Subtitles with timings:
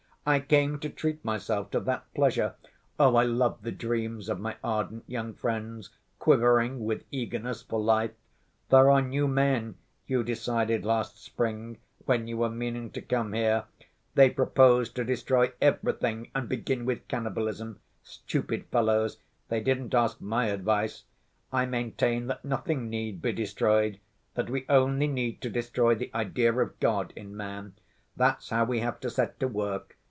[0.23, 2.53] I came to treat myself to that pleasure.
[2.99, 5.89] Oh, I love the dreams of my ardent young friends,
[6.19, 8.11] quivering with eagerness for life!
[8.69, 13.63] 'There are new men,' you decided last spring, when you were meaning to come here,
[14.13, 17.79] 'they propose to destroy everything and begin with cannibalism.
[18.03, 19.17] Stupid fellows!
[19.49, 21.05] they didn't ask my advice!
[21.51, 23.99] I maintain that nothing need be destroyed,
[24.35, 27.73] that we only need to destroy the idea of God in man,
[28.15, 29.97] that's how we have to set to work.